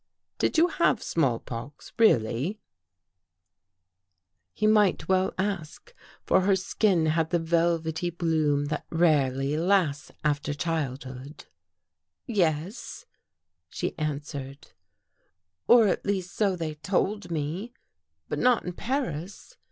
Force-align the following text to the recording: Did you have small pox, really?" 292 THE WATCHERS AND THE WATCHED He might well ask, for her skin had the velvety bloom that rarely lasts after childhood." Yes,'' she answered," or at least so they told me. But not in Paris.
Did 0.39 0.57
you 0.57 0.67
have 0.67 1.03
small 1.03 1.37
pox, 1.39 1.93
really?" 1.99 2.59
292 4.55 4.65
THE 4.65 4.65
WATCHERS 4.65 4.65
AND 4.65 4.75
THE 4.75 4.79
WATCHED 4.79 5.05
He 5.05 5.05
might 5.05 5.07
well 5.07 5.33
ask, 5.61 5.93
for 6.25 6.41
her 6.41 6.55
skin 6.55 7.05
had 7.05 7.29
the 7.29 7.37
velvety 7.37 8.09
bloom 8.09 8.65
that 8.65 8.87
rarely 8.89 9.57
lasts 9.57 10.11
after 10.23 10.55
childhood." 10.55 11.45
Yes,'' 12.25 13.05
she 13.69 13.95
answered," 13.99 14.71
or 15.67 15.87
at 15.87 16.03
least 16.03 16.33
so 16.35 16.55
they 16.55 16.73
told 16.73 17.29
me. 17.29 17.71
But 18.27 18.39
not 18.39 18.65
in 18.65 18.73
Paris. 18.73 19.55